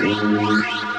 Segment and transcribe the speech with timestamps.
[0.00, 0.97] thank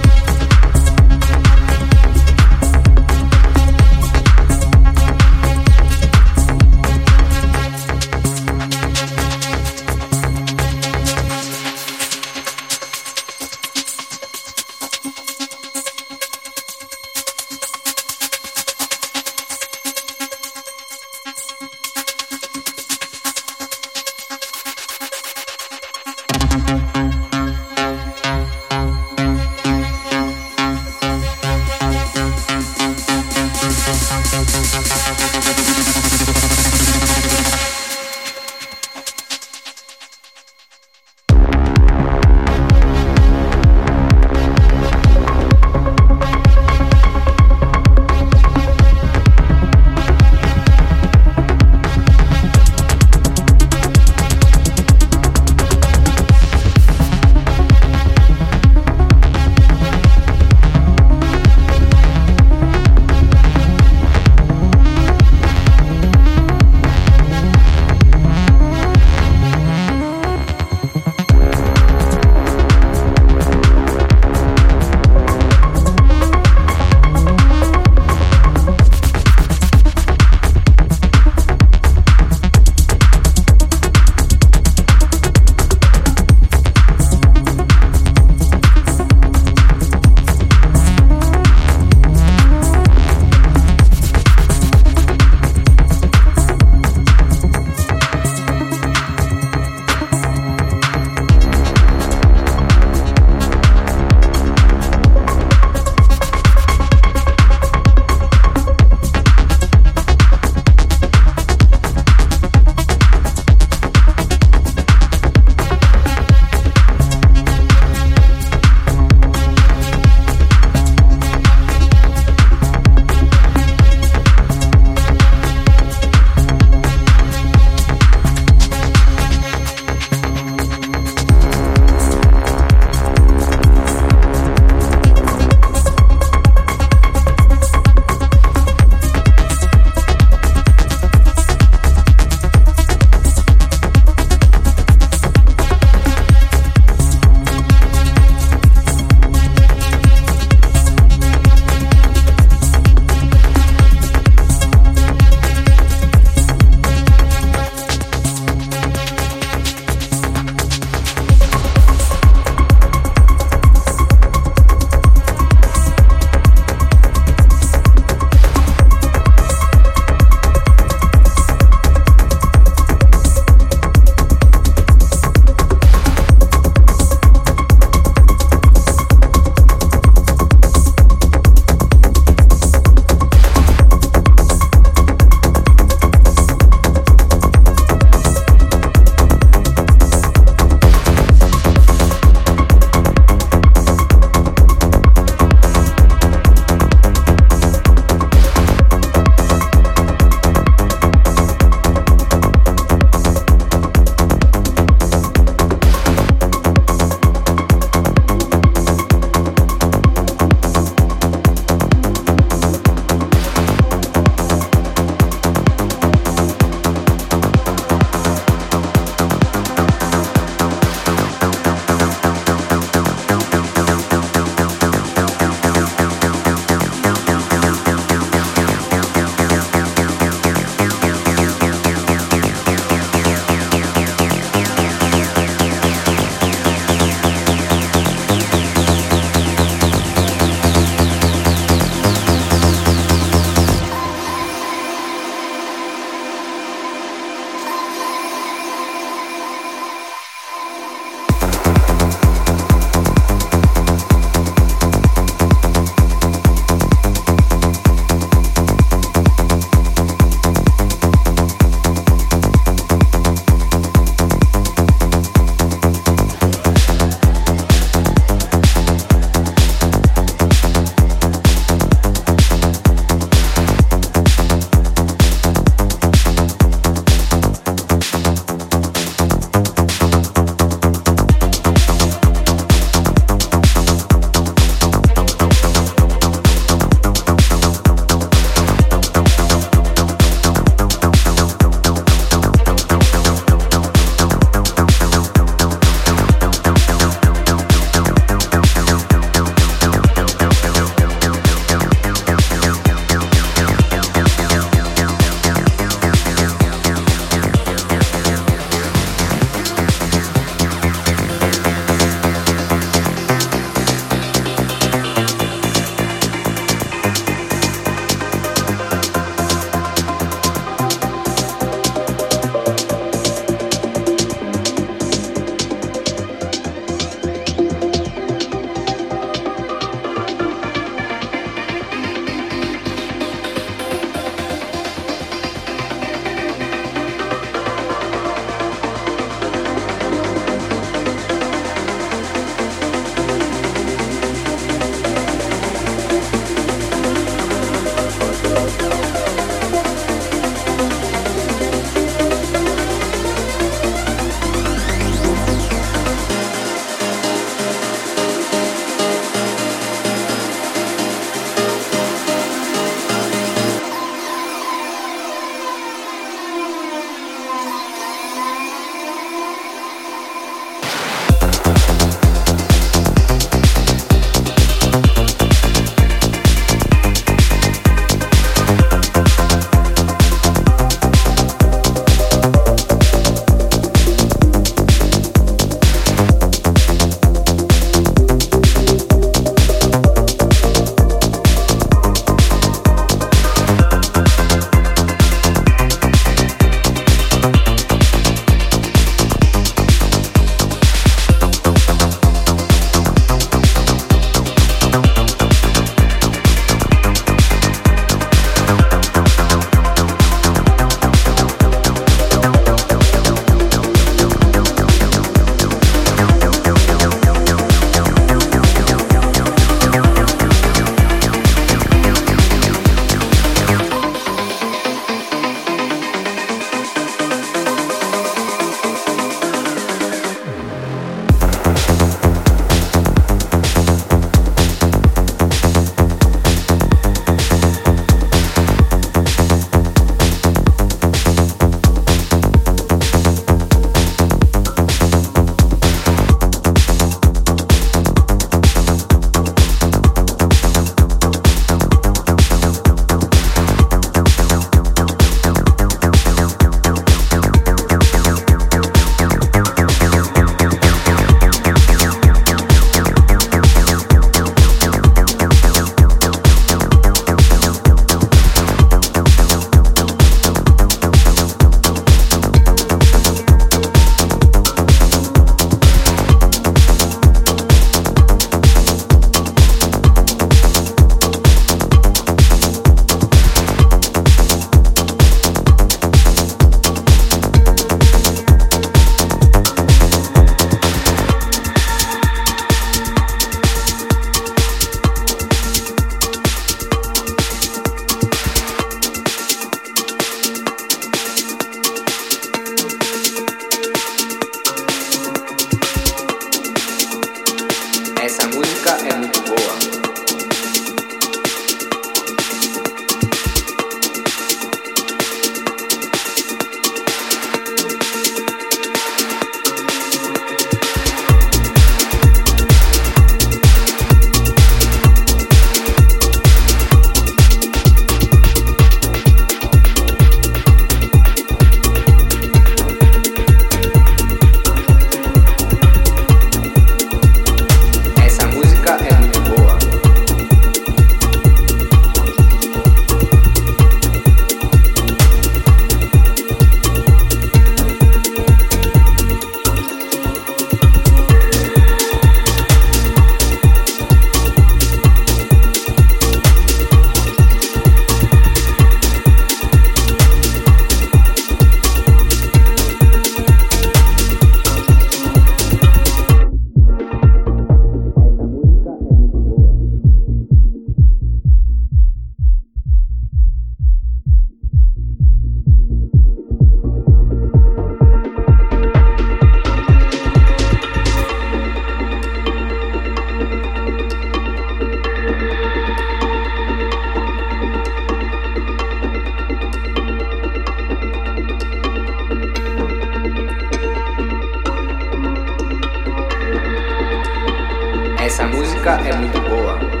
[598.71, 600.00] música é muito boa.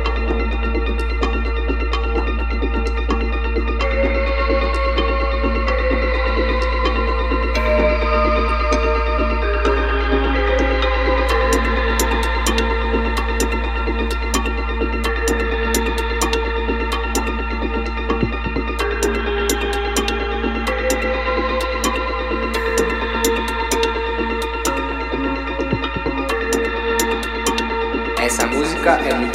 [28.81, 29.30] Música é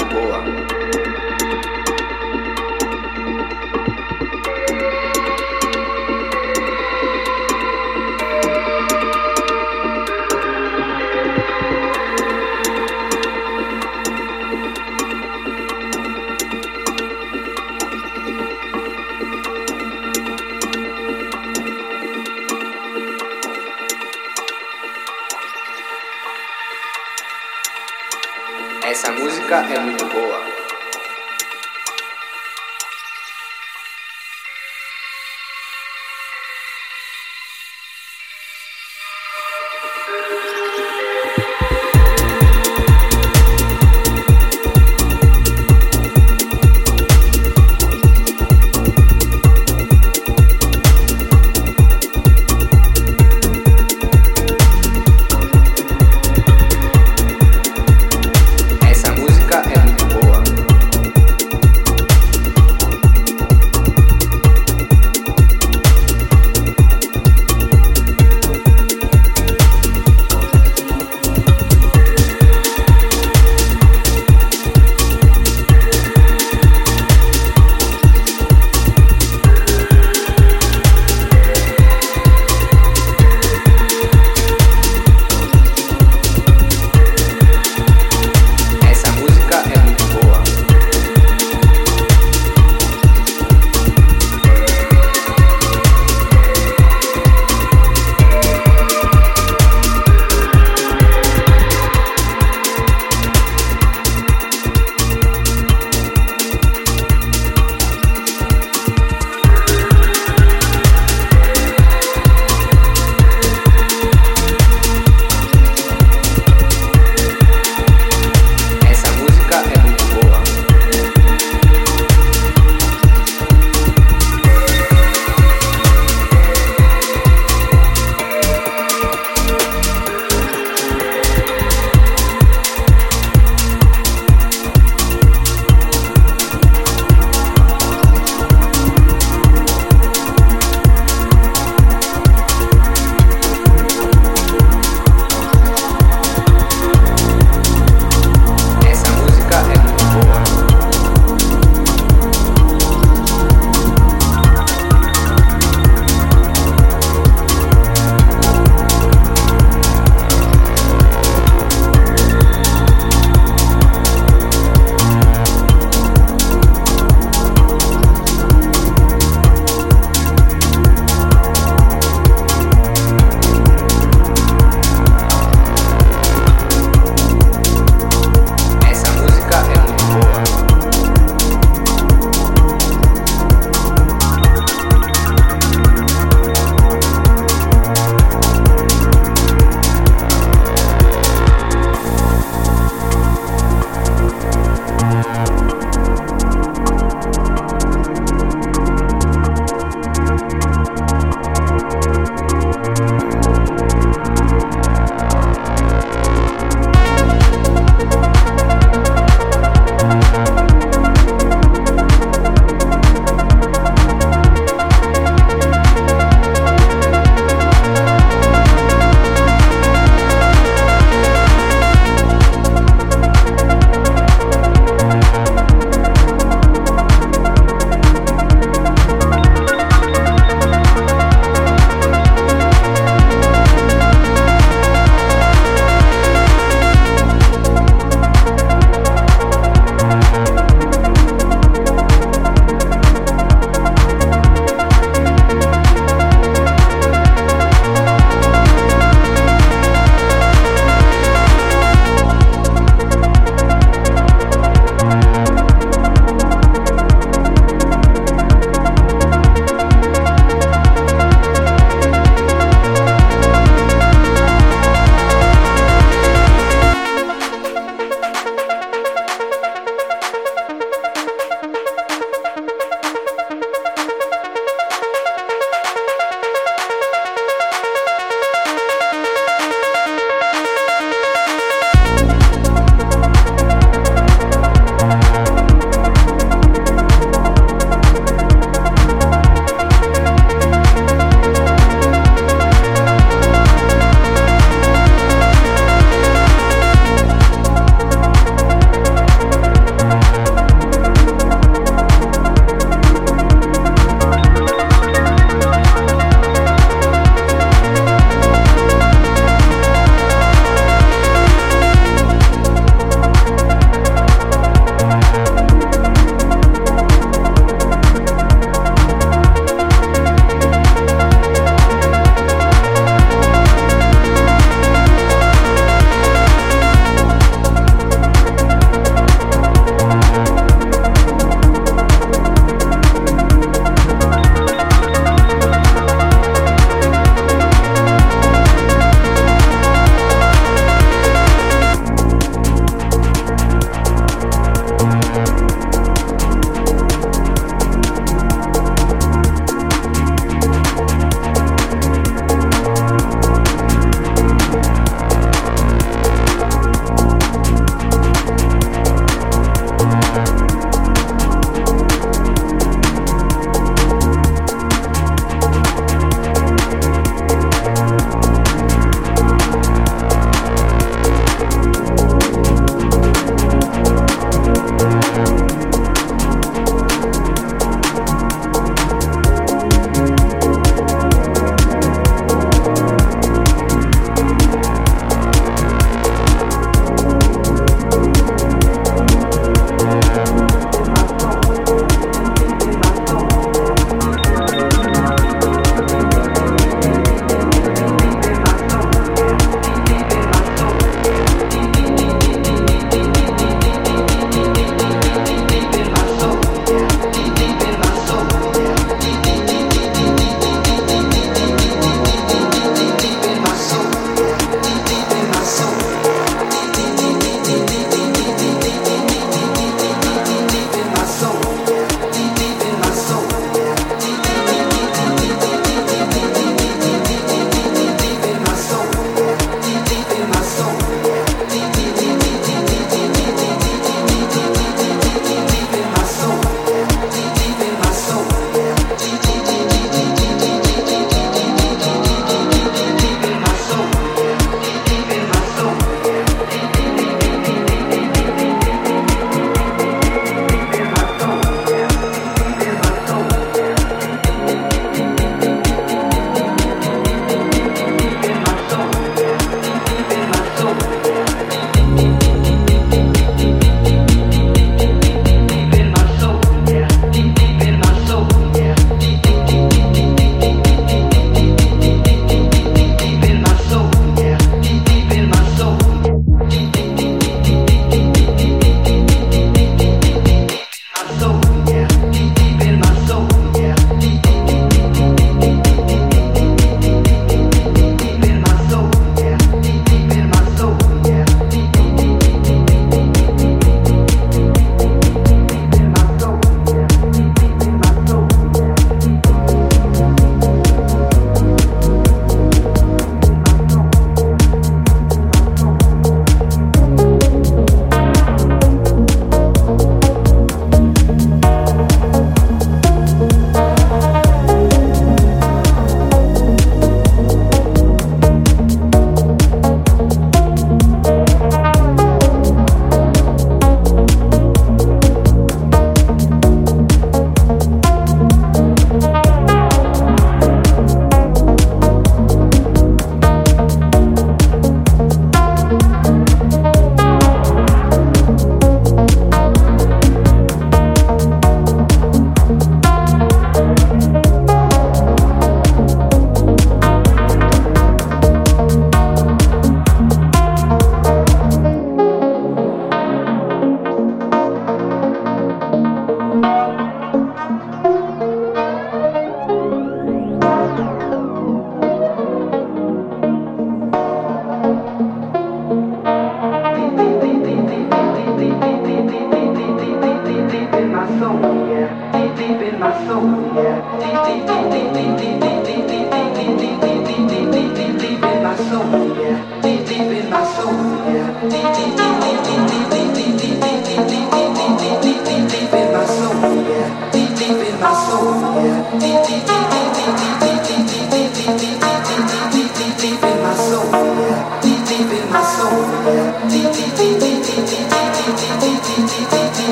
[29.65, 29.96] Música